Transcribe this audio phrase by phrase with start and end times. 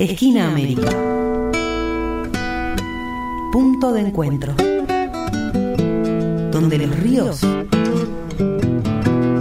[0.00, 0.88] Esquina América.
[3.52, 4.54] Punto de encuentro.
[6.50, 7.40] Donde los ríos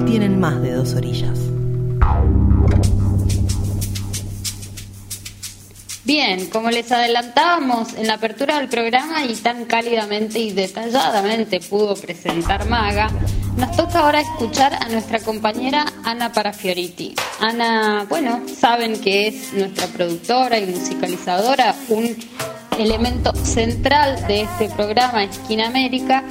[0.05, 1.39] tienen más de dos orillas.
[6.03, 11.95] Bien, como les adelantábamos en la apertura del programa y tan cálidamente y detalladamente pudo
[11.95, 13.09] presentar Maga,
[13.57, 17.15] nos toca ahora escuchar a nuestra compañera Ana Parafioriti.
[17.39, 22.15] Ana, bueno, saben que es nuestra productora y musicalizadora, un
[22.77, 26.23] elemento central de este programa Esquina América,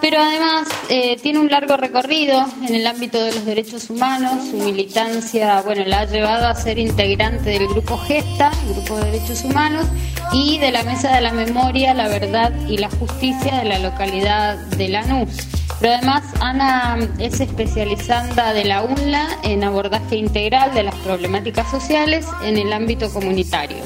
[0.00, 4.48] pero además eh, tiene un largo recorrido en el ámbito de los derechos humanos.
[4.50, 9.42] Su militancia, bueno, la ha llevado a ser integrante del grupo Gesta, Grupo de Derechos
[9.44, 9.86] Humanos,
[10.32, 14.56] y de la Mesa de la Memoria, la Verdad y la Justicia de la localidad
[14.56, 15.57] de Lanús.
[15.80, 22.26] Pero además Ana es especializada de la UNLA en abordaje integral de las problemáticas sociales
[22.42, 23.78] en el ámbito comunitario.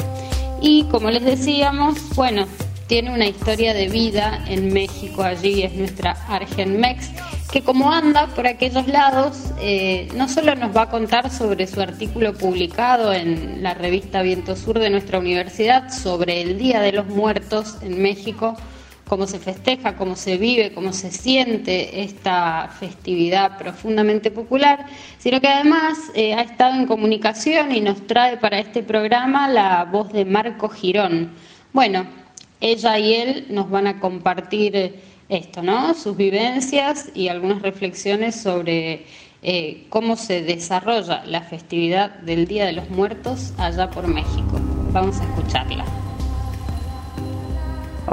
[0.60, 2.46] Y como les decíamos, bueno,
[2.86, 7.10] tiene una historia de vida en México, allí es nuestra Argenmex,
[7.50, 11.80] que como anda por aquellos lados, eh, no solo nos va a contar sobre su
[11.82, 17.06] artículo publicado en la revista Viento Sur de nuestra universidad sobre el Día de los
[17.06, 18.56] Muertos en México,
[19.12, 24.86] cómo se festeja, cómo se vive, cómo se siente esta festividad profundamente popular,
[25.18, 29.84] sino que además eh, ha estado en comunicación y nos trae para este programa la
[29.84, 31.30] voz de Marco Girón.
[31.74, 32.06] Bueno,
[32.58, 34.94] ella y él nos van a compartir
[35.28, 35.92] esto, ¿no?
[35.92, 39.04] Sus vivencias y algunas reflexiones sobre
[39.42, 44.58] eh, cómo se desarrolla la festividad del Día de los Muertos allá por México.
[44.90, 46.01] Vamos a escucharla.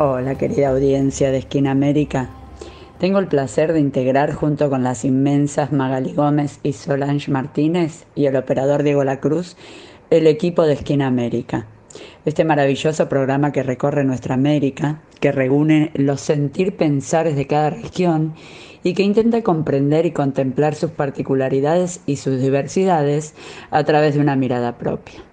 [0.02, 2.30] Hola querida audiencia de Esquina América.
[3.00, 8.28] Tengo el placer de integrar junto con las inmensas Magali Gómez y Solange Martínez y
[8.28, 9.58] el operador Diego La Cruz
[10.10, 11.68] el equipo de Esquina América.
[12.24, 18.36] Este maravilloso programa que recorre nuestra América, que reúne los sentir pensares de cada región
[18.84, 23.36] y que intenta comprender y contemplar sus particularidades y sus diversidades
[23.70, 25.29] a través de una mirada propia.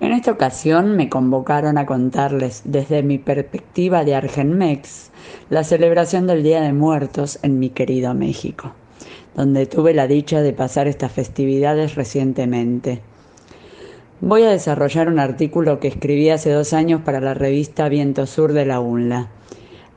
[0.00, 5.10] En esta ocasión me convocaron a contarles desde mi perspectiva de Argenmex
[5.50, 8.74] la celebración del Día de Muertos en mi querido México,
[9.34, 13.00] donde tuve la dicha de pasar estas festividades recientemente.
[14.20, 18.52] Voy a desarrollar un artículo que escribí hace dos años para la revista Viento Sur
[18.52, 19.30] de la UNLA.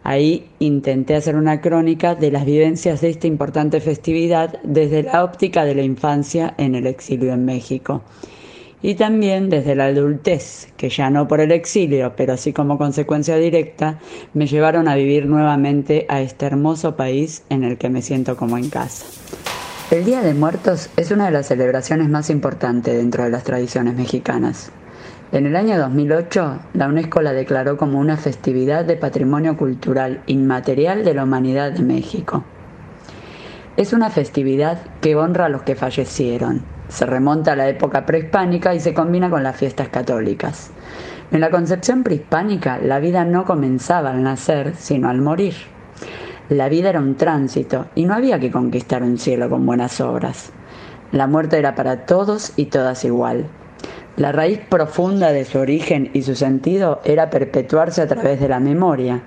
[0.04, 5.64] Ahí intenté hacer una crónica de las vivencias de esta importante festividad desde la óptica
[5.64, 8.02] de la infancia en el exilio en México
[8.82, 13.36] y también desde la adultez, que ya no por el exilio, pero sí como consecuencia
[13.38, 14.00] directa,
[14.34, 18.58] me llevaron a vivir nuevamente a este hermoso país en el que me siento como
[18.58, 19.06] en casa.
[19.92, 23.94] El Día de Muertos es una de las celebraciones más importantes dentro de las tradiciones
[23.96, 24.72] mexicanas.
[25.34, 31.06] En el año 2008, la UNESCO la declaró como una festividad de patrimonio cultural inmaterial
[31.06, 32.44] de la humanidad de México.
[33.78, 38.76] Es una festividad que honra a los que fallecieron, se remonta a la época prehispánica
[38.76, 40.72] y se combina con las fiestas católicas.
[41.32, 45.56] En la concepción prehispánica, la vida no comenzaba al nacer, sino al morir.
[46.50, 50.52] La vida era un tránsito y no había que conquistar un cielo con buenas obras.
[51.14, 53.46] La muerte era para todos y todas igual.
[54.18, 58.60] La raíz profunda de su origen y su sentido era perpetuarse a través de la
[58.60, 59.22] memoria,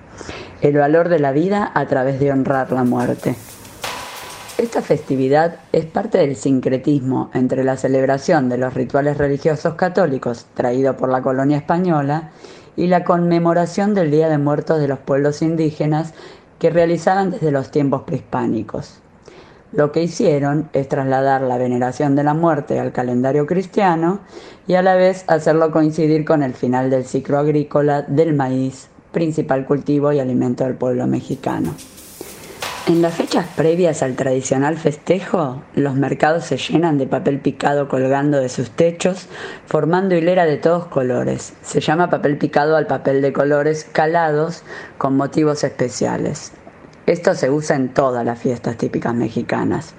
[0.60, 3.34] el valor de la vida a través de honrar la muerte.
[4.56, 10.96] Esta festividad es parte del sincretismo entre la celebración de los rituales religiosos católicos traído
[10.96, 12.30] por la colonia española
[12.76, 16.14] y la conmemoración del Día de Muertos de los pueblos indígenas
[16.60, 19.00] que realizaban desde los tiempos prehispánicos.
[19.72, 24.20] Lo que hicieron es trasladar la veneración de la muerte al calendario cristiano
[24.68, 29.66] y a la vez hacerlo coincidir con el final del ciclo agrícola del maíz, principal
[29.66, 31.74] cultivo y alimento del pueblo mexicano.
[32.86, 38.38] En las fechas previas al tradicional festejo, los mercados se llenan de papel picado colgando
[38.38, 39.26] de sus techos,
[39.64, 41.54] formando hilera de todos colores.
[41.62, 44.64] Se llama papel picado al papel de colores calados
[44.98, 46.52] con motivos especiales.
[47.06, 49.94] Esto se usa en todas las fiestas típicas mexicanas.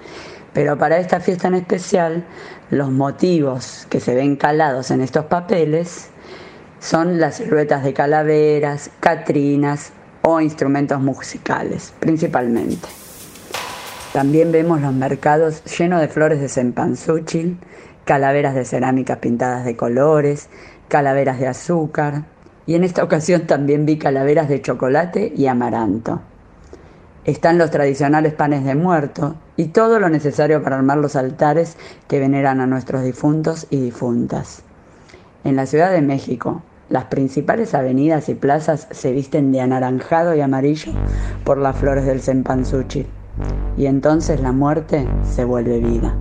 [0.53, 2.23] Pero para esta fiesta en especial,
[2.69, 6.09] los motivos que se ven calados en estos papeles
[6.79, 9.91] son las siluetas de calaveras, catrinas,
[10.25, 12.87] o instrumentos musicales, principalmente.
[14.11, 17.59] También vemos los mercados llenos de flores de cempasúchil,
[18.05, 20.49] calaveras de cerámica pintadas de colores,
[20.87, 22.23] calaveras de azúcar,
[22.65, 26.21] y en esta ocasión también vi calaveras de chocolate y amaranto.
[27.25, 32.19] Están los tradicionales panes de muerto y todo lo necesario para armar los altares que
[32.19, 34.63] veneran a nuestros difuntos y difuntas.
[35.43, 40.41] En la Ciudad de México, las principales avenidas y plazas se visten de anaranjado y
[40.41, 40.91] amarillo
[41.43, 43.07] por las flores del cempasúchil.
[43.77, 46.15] Y entonces la muerte se vuelve vida.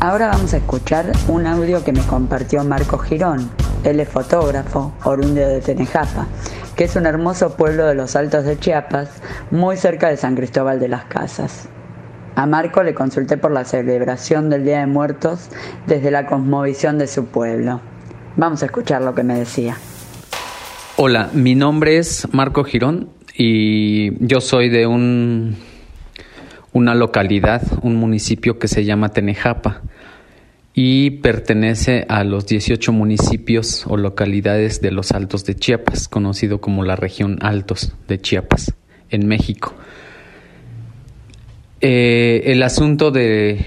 [0.00, 3.50] Ahora vamos a escuchar un audio que me compartió Marco Girón.
[3.82, 6.26] Él es fotógrafo, orundio de Tenejapa,
[6.76, 9.10] que es un hermoso pueblo de los Altos de Chiapas,
[9.50, 11.68] muy cerca de San Cristóbal de las Casas.
[12.36, 15.48] A Marco le consulté por la celebración del Día de Muertos
[15.86, 17.80] desde la cosmovisión de su pueblo.
[18.36, 19.78] Vamos a escuchar lo que me decía.
[20.96, 25.56] Hola, mi nombre es Marco Girón y yo soy de un,
[26.74, 29.80] una localidad, un municipio que se llama Tenejapa
[30.74, 36.84] y pertenece a los 18 municipios o localidades de los Altos de Chiapas, conocido como
[36.84, 38.74] la región Altos de Chiapas,
[39.08, 39.72] en México.
[41.82, 43.66] Eh, el asunto del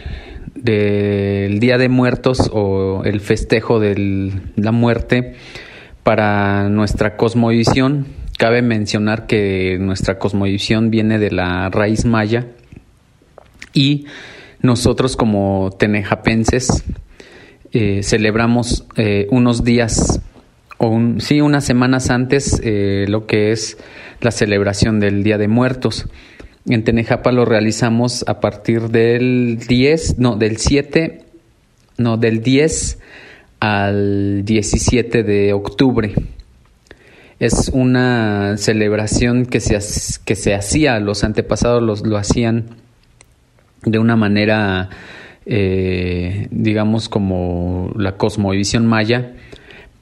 [1.60, 5.36] Día de Muertos o el festejo de la muerte
[6.02, 8.08] para nuestra cosmovisión,
[8.40, 12.48] cabe mencionar que nuestra cosmovisión viene de la raíz maya
[13.74, 14.06] y
[14.62, 16.84] nosotros como tenejapenses
[17.74, 20.20] eh, celebramos eh, unos días
[20.80, 23.78] o sí, unas semanas antes lo que es
[24.22, 26.08] la celebración del Día de Muertos.
[26.68, 31.24] En Tenejapa lo realizamos a partir del 10, no, del 7,
[31.98, 33.00] no, del 10
[33.60, 36.14] al 17 de octubre.
[37.40, 39.80] Es una celebración que se,
[40.26, 42.66] que se hacía, los antepasados los, lo hacían
[43.84, 44.90] de una manera,
[45.46, 49.34] eh, digamos, como la cosmovisión maya,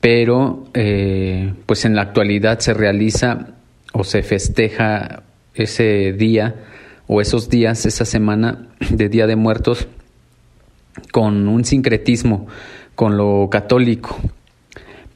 [0.01, 3.49] pero eh, pues en la actualidad se realiza
[3.93, 5.23] o se festeja
[5.63, 6.55] ese día
[7.07, 9.87] o esos días, esa semana de Día de Muertos,
[11.11, 12.47] con un sincretismo
[12.95, 14.17] con lo católico,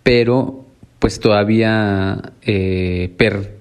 [0.04, 0.66] pero
[1.00, 3.12] pues todavía eh,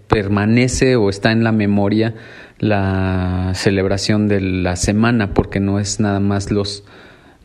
[0.08, 2.14] permanece o está en la memoria
[2.58, 6.84] la celebración de la semana, porque no es nada más los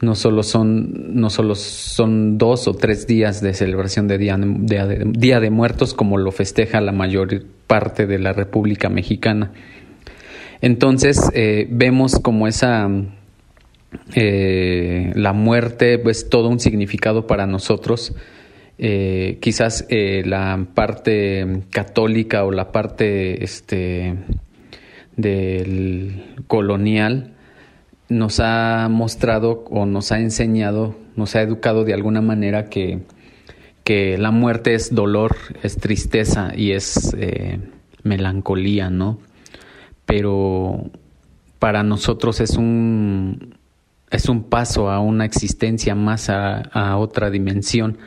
[0.02, 5.06] no solo son no solo son dos o tres días de celebración de día de,
[5.08, 9.52] día de muertos como lo festeja la mayor parte de la República Mexicana.
[10.62, 12.90] Entonces eh, vemos como esa
[14.14, 18.16] eh, la muerte es pues, todo un significado para nosotros.
[18.78, 24.16] Eh, quizás la parte católica o la parte este
[25.16, 27.36] del colonial
[28.10, 33.00] nos ha mostrado o nos ha enseñado, nos ha educado de alguna manera que
[33.86, 37.60] que la muerte es dolor, es tristeza y es eh,
[38.02, 39.20] melancolía, ¿no?
[40.08, 40.90] Pero
[41.60, 43.56] para nosotros es un,
[44.10, 48.00] es un paso a una existencia más a, otra dimensión.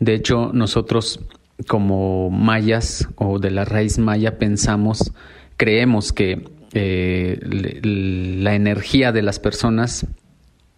[0.00, 1.20] De hecho, nosotros
[1.68, 5.12] como mayas o de la raíz maya pensamos,
[5.56, 7.38] creemos que eh,
[8.42, 10.04] la energía de las personas,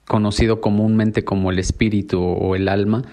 [0.07, 3.05] conocido comúnmente como el espíritu o el alma,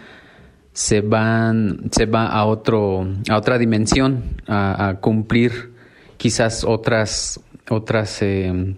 [0.75, 5.71] se van se va a otro a otra dimensión a, cumplir
[6.17, 7.39] quizás otras
[7.69, 8.75] otras eh,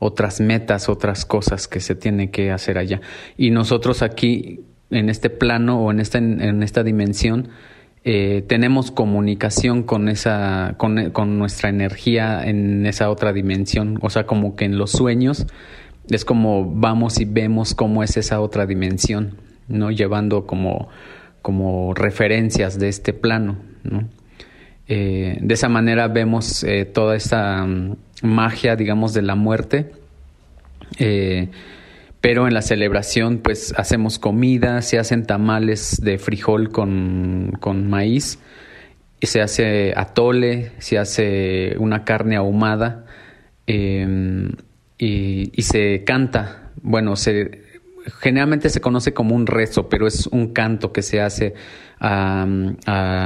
[0.00, 3.00] otras metas otras cosas que se tiene que hacer allá.
[3.36, 7.50] Y nosotros aquí en este plano o en esta en, esta dimensión
[8.02, 14.00] eh, tenemos comunicación con esa con, con nuestra energía en esa otra dimensión.
[14.02, 15.46] O sea como que en los sueños
[16.10, 19.36] es como vamos y vemos cómo es esa otra dimensión
[19.68, 19.90] ¿no?
[19.90, 20.88] llevando como,
[21.42, 23.56] como referencias de este plano.
[24.88, 29.92] Eh, de esa manera vemos eh, toda esa mm, magia, digamos, de la muerte.
[30.98, 31.48] Eh,
[32.20, 38.38] pero en la celebración, pues hacemos comida, se hacen tamales de frijol con, con maíz,
[39.18, 43.06] y se hace atole, se hace una carne ahumada
[43.66, 44.02] y,
[44.98, 46.70] y, se canta.
[46.82, 47.61] Bueno, se,
[48.20, 51.54] generalmente se conoce como un rezo, pero es un canto que se hace
[52.00, 52.46] a,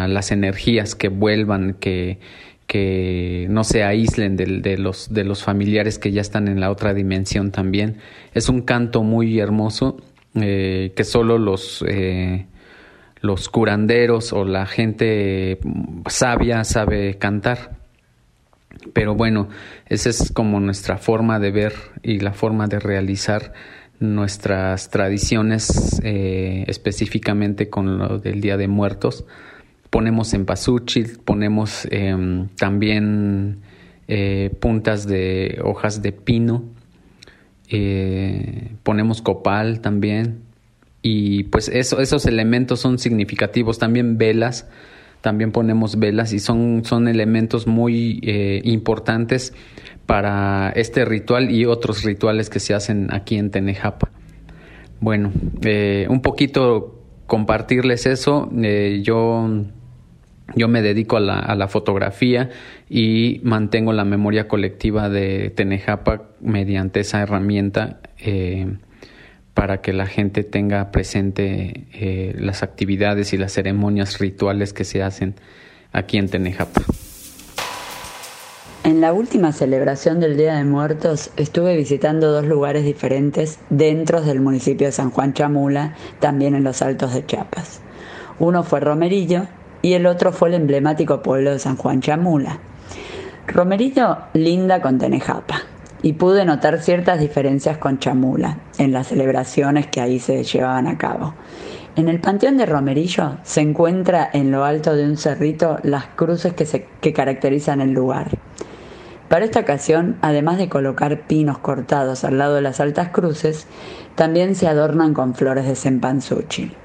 [0.08, 2.18] las energías que vuelvan, que,
[3.48, 7.50] no se aíslen de, los, de los familiares que ya están en la otra dimensión
[7.50, 7.98] también.
[8.34, 9.96] Es un canto muy hermoso
[10.34, 12.44] eh, que solo los, eh,
[13.22, 15.58] los curanderos o la gente
[16.08, 17.76] sabia sabe cantar.
[18.92, 19.48] Pero bueno,
[19.86, 23.52] esa es como nuestra forma de ver y la forma de realizar
[24.00, 29.24] nuestras tradiciones, eh, específicamente con lo del Día de Muertos.
[29.90, 33.60] Ponemos en pasuchil, ponemos em, también
[34.08, 36.76] eh, puntas de hojas de pino
[37.68, 40.42] eh, ponemos copal también
[41.02, 44.68] y pues eso, esos elementos son significativos, también velas,
[45.26, 49.52] también ponemos velas y son, son elementos muy eh, importantes
[50.06, 54.12] para este ritual y otros rituales que se hacen aquí en Tenejapa.
[55.00, 58.48] Bueno, eh, un poquito compartirles eso.
[58.62, 59.64] Eh, yo,
[60.54, 62.50] yo me dedico a la, a la, fotografía
[62.88, 67.98] y mantengo la memoria colectiva de Tenejapa mediante esa herramienta
[69.56, 75.02] para que la gente tenga presente eh, las actividades y las ceremonias rituales que se
[75.02, 75.34] hacen
[75.92, 76.82] aquí en Tenejapa.
[78.84, 84.40] En la última celebración del Día de Muertos estuve visitando dos lugares diferentes dentro del
[84.40, 87.80] municipio de San Juan Chamula, también en los Altos de Chiapas.
[88.38, 89.46] Uno fue Romerillo
[89.80, 92.58] y el otro fue el emblemático pueblo de San Juan Chamula.
[93.46, 95.62] Romerillo linda con Tenejapa
[96.02, 100.98] y pude notar ciertas diferencias con Chamula en las celebraciones que ahí se llevaban a
[100.98, 101.34] cabo.
[101.96, 106.52] En el Panteón de Romerillo se encuentra en lo alto de un cerrito las cruces
[106.52, 108.28] que, se, que caracterizan el lugar.
[109.28, 113.66] Para esta ocasión, además de colocar pinos cortados al lado de las altas cruces,
[114.14, 116.76] también se adornan con flores de cempasúchil.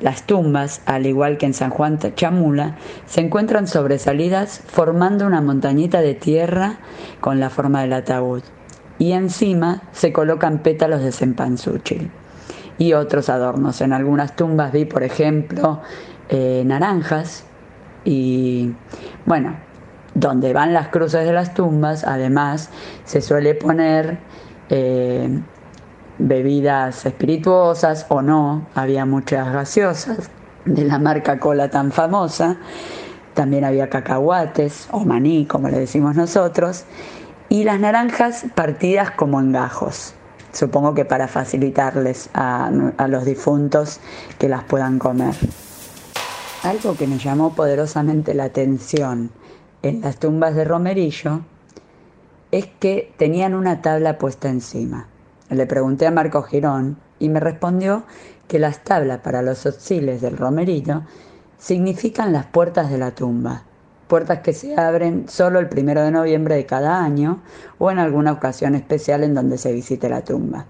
[0.00, 6.00] Las tumbas, al igual que en San Juan Chamula, se encuentran sobresalidas formando una montañita
[6.00, 6.78] de tierra
[7.20, 8.42] con la forma del ataúd,
[8.98, 12.10] y encima se colocan pétalos de cempasúchil
[12.78, 13.80] y otros adornos.
[13.80, 15.80] En algunas tumbas vi, por ejemplo,
[16.28, 17.44] eh, naranjas
[18.04, 18.72] y,
[19.26, 19.56] bueno,
[20.14, 22.70] donde van las cruces de las tumbas, además
[23.04, 24.18] se suele poner
[24.68, 25.40] eh,
[26.28, 30.30] bebidas espirituosas o no, había muchas gaseosas
[30.64, 32.56] de la marca cola tan famosa,
[33.34, 36.84] también había cacahuates o maní, como le decimos nosotros,
[37.48, 40.14] y las naranjas partidas como en gajos,
[40.52, 44.00] supongo que para facilitarles a, a los difuntos
[44.38, 45.34] que las puedan comer.
[46.62, 49.30] Algo que me llamó poderosamente la atención
[49.82, 51.40] en las tumbas de Romerillo
[52.52, 55.08] es que tenían una tabla puesta encima.
[55.52, 58.04] Le pregunté a Marco Girón y me respondió
[58.48, 61.02] que las tablas para los auxiles del Romerillo
[61.58, 63.64] significan las puertas de la tumba,
[64.08, 67.42] puertas que se abren solo el primero de noviembre de cada año
[67.78, 70.64] o en alguna ocasión especial en donde se visite la tumba.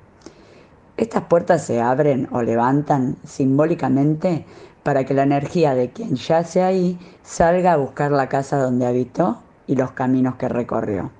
[0.97, 4.45] Estas puertas se abren o levantan simbólicamente
[4.83, 9.41] para que la energía de quien yace ahí salga a buscar la casa donde habitó
[9.69, 11.13] y los caminos que recorrió.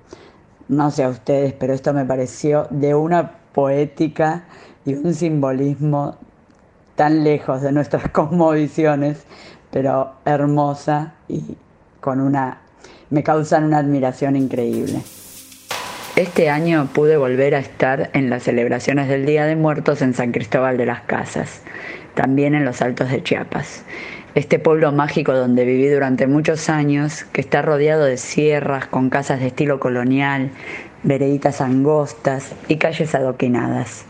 [0.67, 4.43] No sé a ustedes, pero esto me pareció de una poética
[4.85, 6.17] y un simbolismo
[6.95, 9.25] tan lejos de nuestras cosmovisiones,
[9.71, 11.57] pero hermosa y
[11.99, 12.59] con una
[13.09, 15.01] me causan una admiración increíble.
[16.15, 20.31] Este año pude volver a estar en las celebraciones del Día de Muertos en San
[20.31, 21.61] Cristóbal de las Casas
[22.13, 23.83] también en los Altos de Chiapas.
[24.35, 29.39] Este pueblo mágico donde viví durante muchos años, que está rodeado de sierras con casas
[29.39, 30.49] de estilo colonial,
[31.03, 34.05] vereditas angostas y calles adoquinadas.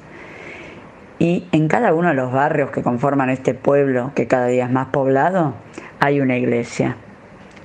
[1.20, 4.72] Y en cada uno de los barrios que conforman este pueblo, que cada día es
[4.72, 5.54] más poblado,
[6.00, 6.98] hay una iglesia.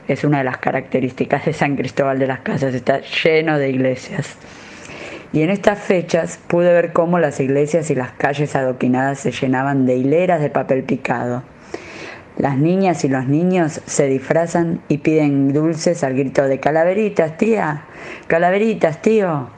[0.07, 4.37] Es una de las características de San Cristóbal de las Casas, está lleno de iglesias.
[5.33, 9.85] Y en estas fechas pude ver cómo las iglesias y las calles adoquinadas se llenaban
[9.85, 11.43] de hileras de papel picado.
[12.39, 17.83] Las niñas y los niños se disfrazan y piden dulces al grito de calaveritas, tía,
[18.29, 19.51] calaveritas, tío.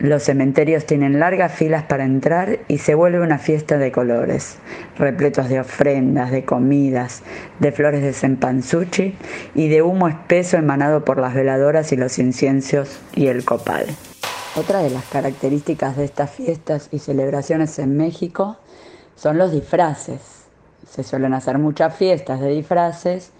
[0.00, 4.58] Los cementerios tienen largas filas para entrar y se vuelve una fiesta de colores,
[4.98, 7.22] repletos de ofrendas, de comidas,
[7.60, 9.16] de flores de cempasúchil
[9.54, 13.86] y de humo espeso emanado por las veladoras y los inciensos y el copal.
[14.56, 18.56] Otra de las características de estas fiestas y celebraciones en México
[19.14, 20.33] son los disfraces.
[20.94, 23.32] Se suelen hacer muchas fiestas de disfraces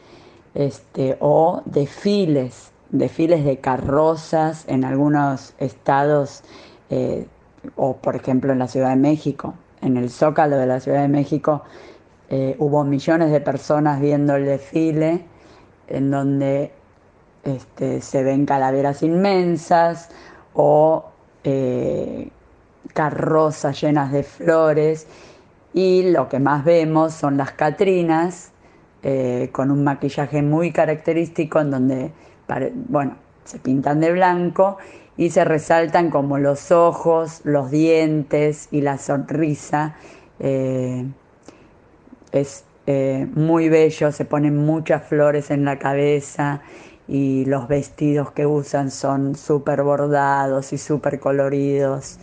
[0.54, 6.42] este, o desfiles, desfiles de carrozas en algunos estados
[6.90, 7.28] eh,
[7.76, 9.54] o por ejemplo en la Ciudad de México.
[9.82, 11.62] En el Zócalo de la Ciudad de México
[12.28, 15.24] eh, hubo millones de personas viendo el desfile
[15.86, 16.72] en donde
[17.44, 20.08] este, se ven calaveras inmensas
[20.54, 21.04] o
[21.44, 22.30] eh,
[22.92, 25.06] carrozas llenas de flores
[25.74, 28.52] y lo que más vemos son las Catrinas
[29.02, 32.12] eh, con un maquillaje muy característico en donde,
[32.88, 34.78] bueno, se pintan de blanco
[35.16, 39.96] y se resaltan como los ojos, los dientes y la sonrisa.
[40.38, 41.04] Eh,
[42.32, 42.64] es
[43.34, 46.60] muy bello, se ponen muchas flores en la cabeza
[47.08, 52.18] y los vestidos que usan son súper bordados y súper coloridos.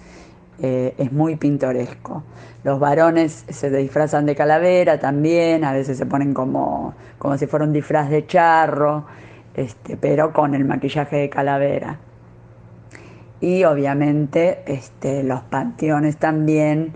[0.60, 2.24] Eh, es muy pintoresco.
[2.64, 7.66] Los varones se disfrazan de calavera también, a veces se ponen como, como si fuera
[7.66, 9.06] un disfraz de charro,
[9.56, 11.98] este, pero con el maquillaje de calavera.
[13.40, 16.94] Y obviamente este, los panteones también,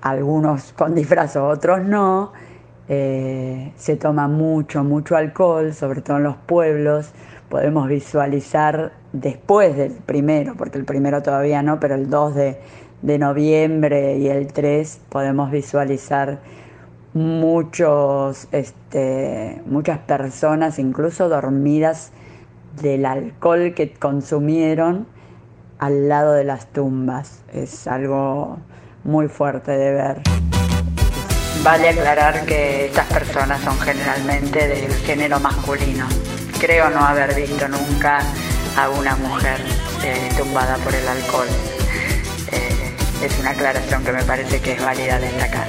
[0.00, 2.32] algunos con disfraz, otros no,
[2.88, 7.12] eh, se toma mucho, mucho alcohol, sobre todo en los pueblos.
[7.48, 12.58] Podemos visualizar después del primero, porque el primero todavía no, pero el 2 de,
[13.02, 16.38] de noviembre y el 3 podemos visualizar
[17.14, 22.12] muchos, este, muchas personas, incluso dormidas
[22.80, 25.06] del alcohol que consumieron
[25.78, 27.42] al lado de las tumbas.
[27.52, 28.58] Es algo
[29.04, 30.20] muy fuerte de ver.
[31.64, 36.06] Vale aclarar que estas personas son generalmente del género masculino.
[36.60, 38.20] Creo no haber visto nunca
[38.78, 39.58] a una mujer
[40.04, 41.48] eh, tumbada por el alcohol.
[42.52, 45.66] Eh, es una aclaración que me parece que es válida destacar.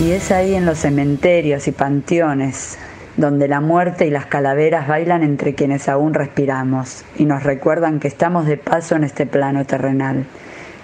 [0.00, 2.78] Y es ahí en los cementerios y panteones
[3.18, 8.08] donde la muerte y las calaveras bailan entre quienes aún respiramos y nos recuerdan que
[8.08, 10.24] estamos de paso en este plano terrenal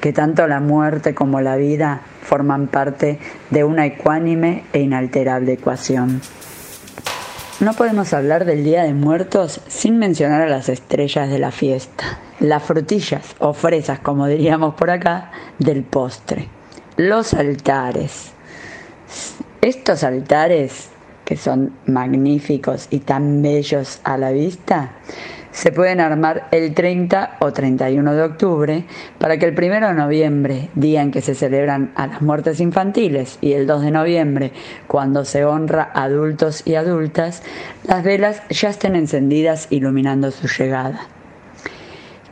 [0.02, 3.18] que tanto la muerte como la vida forman parte
[3.48, 6.20] de una ecuánime e inalterable ecuación.
[7.58, 12.18] No podemos hablar del Día de Muertos sin mencionar a las estrellas de la fiesta,
[12.38, 16.48] las frutillas o fresas, como diríamos por acá, del postre,
[16.98, 18.32] los altares.
[19.62, 20.90] Estos altares,
[21.24, 24.90] que son magníficos y tan bellos a la vista,
[25.56, 28.84] se pueden armar el 30 o 31 de octubre
[29.18, 33.38] para que el 1 de noviembre, día en que se celebran a las muertes infantiles,
[33.40, 34.52] y el 2 de noviembre,
[34.86, 37.42] cuando se honra a adultos y adultas,
[37.84, 41.00] las velas ya estén encendidas iluminando su llegada.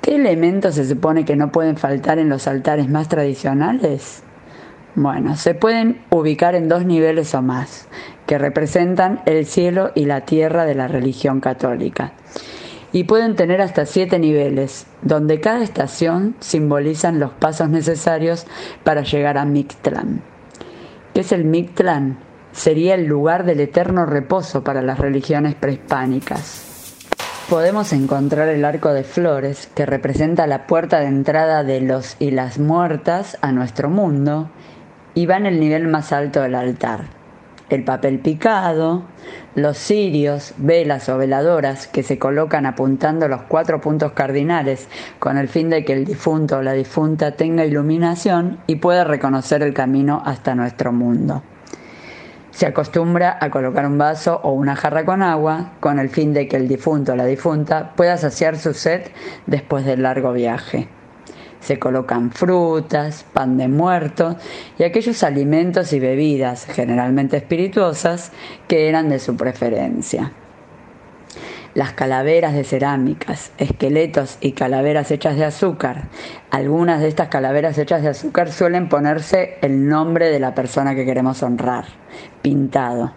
[0.02, 4.22] ¿Qué elementos se supone que no pueden faltar en los altares más tradicionales?
[4.96, 7.88] Bueno, se pueden ubicar en dos niveles o más,
[8.26, 12.12] que representan el cielo y la tierra de la religión católica
[12.94, 18.46] y pueden tener hasta siete niveles, donde cada estación simbolizan los pasos necesarios
[18.84, 20.22] para llegar a Mictlán.
[21.12, 22.18] ¿Qué es el Mictlán?
[22.52, 26.94] Sería el lugar del eterno reposo para las religiones prehispánicas.
[27.50, 32.30] Podemos encontrar el arco de flores, que representa la puerta de entrada de los y
[32.30, 34.50] las muertas a nuestro mundo,
[35.14, 37.23] y va en el nivel más alto del altar
[37.74, 39.02] el papel picado,
[39.54, 45.48] los cirios, velas o veladoras que se colocan apuntando los cuatro puntos cardinales con el
[45.48, 50.22] fin de que el difunto o la difunta tenga iluminación y pueda reconocer el camino
[50.24, 51.42] hasta nuestro mundo.
[52.50, 56.46] Se acostumbra a colocar un vaso o una jarra con agua con el fin de
[56.46, 59.02] que el difunto o la difunta pueda saciar su sed
[59.46, 60.88] después del largo viaje.
[61.64, 64.36] Se colocan frutas, pan de muerto
[64.78, 68.32] y aquellos alimentos y bebidas, generalmente espirituosas,
[68.68, 70.32] que eran de su preferencia.
[71.72, 76.08] Las calaveras de cerámicas, esqueletos y calaveras hechas de azúcar.
[76.50, 81.06] Algunas de estas calaveras hechas de azúcar suelen ponerse el nombre de la persona que
[81.06, 81.86] queremos honrar,
[82.42, 83.14] pintado.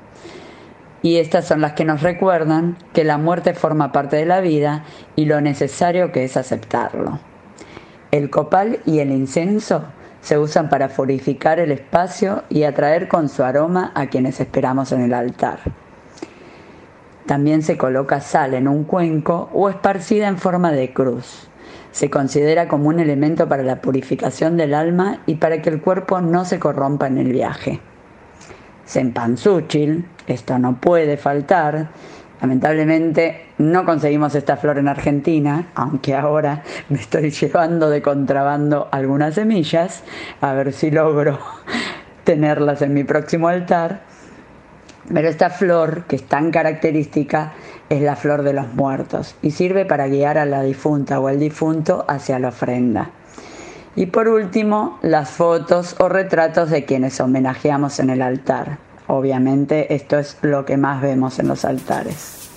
[1.01, 4.85] Y estas son las que nos recuerdan que la muerte forma parte de la vida
[5.17, 7.19] y lo necesario que es aceptarlo.
[8.17, 9.83] El copal y el incenso
[10.21, 15.01] se usan para purificar el espacio y atraer con su aroma a quienes esperamos en
[15.01, 15.59] el altar.
[17.27, 21.47] También se coloca sal en un cuenco o esparcida en forma de cruz.
[21.91, 26.19] Se considera como un elemento para la purificación del alma y para que el cuerpo
[26.19, 27.81] no se corrompa en el viaje.
[28.85, 31.89] Sempanzúchil, esto no puede faltar,
[32.41, 39.35] Lamentablemente no conseguimos esta flor en Argentina, aunque ahora me estoy llevando de contrabando algunas
[39.35, 40.03] semillas,
[40.41, 41.39] a ver si logro
[42.23, 44.01] tenerlas en mi próximo altar.
[45.11, 47.53] Pero esta flor, que es tan característica,
[47.89, 51.39] es la flor de los muertos y sirve para guiar a la difunta o al
[51.39, 53.11] difunto hacia la ofrenda.
[53.95, 58.86] Y por último, las fotos o retratos de quienes homenajeamos en el altar.
[59.07, 62.49] Obviamente esto es lo que más vemos en los altares.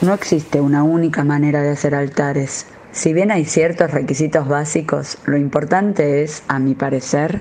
[0.00, 2.66] No existe una única manera de hacer altares.
[2.90, 7.40] Si bien hay ciertos requisitos básicos, lo importante es, a mi parecer,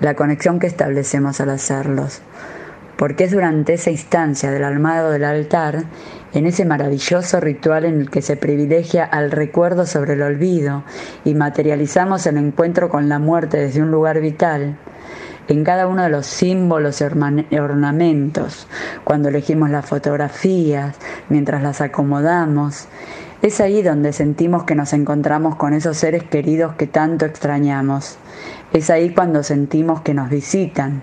[0.00, 2.20] la conexión que establecemos al hacerlos.
[2.98, 5.84] Porque es durante esa instancia del armado del altar,
[6.34, 10.84] en ese maravilloso ritual en el que se privilegia al recuerdo sobre el olvido
[11.24, 14.76] y materializamos el encuentro con la muerte desde un lugar vital,
[15.48, 17.02] en cada uno de los símbolos
[17.50, 18.66] y ornamentos,
[19.04, 20.96] cuando elegimos las fotografías,
[21.28, 22.88] mientras las acomodamos.
[23.42, 28.16] Es ahí donde sentimos que nos encontramos con esos seres queridos que tanto extrañamos.
[28.72, 31.02] Es ahí cuando sentimos que nos visitan,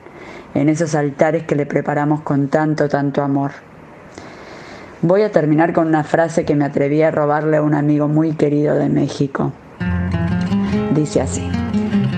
[0.53, 3.51] en esos altares que le preparamos con tanto, tanto amor.
[5.01, 8.33] Voy a terminar con una frase que me atreví a robarle a un amigo muy
[8.33, 9.53] querido de México.
[10.93, 11.49] Dice así,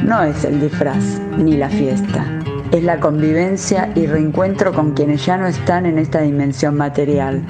[0.03, 2.25] no es el disfraz ni la fiesta,
[2.71, 7.43] es la convivencia y reencuentro con quienes ya no están en esta dimensión material.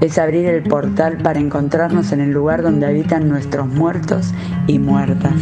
[0.00, 4.32] Es abrir el portal para encontrarnos en el lugar donde habitan nuestros muertos
[4.66, 5.34] y muertas.